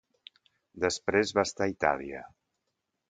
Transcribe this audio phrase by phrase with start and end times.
[0.85, 2.25] Després va estar a Itàlia.